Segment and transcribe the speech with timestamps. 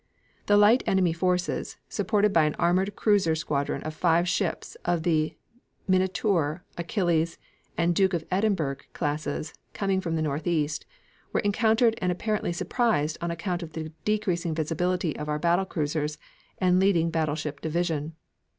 [0.47, 5.37] The light enemy forces, supported by an armored cruiser squadron of five ships of the
[5.87, 7.37] Minatour, Achilles,
[7.77, 10.87] and Duke of Edinburgh classes coming from the northeast,
[11.33, 16.17] were encountered and apparently surprised on account of the decreasing visibility of our battle cruisers
[16.57, 18.15] and leading battleship division.